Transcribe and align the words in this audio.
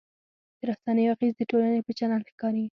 د 0.57 0.59
رسنیو 0.69 1.13
اغېز 1.15 1.33
د 1.37 1.41
ټولنې 1.49 1.79
په 1.85 1.91
چلند 1.99 2.25
ښکاري. 2.31 2.65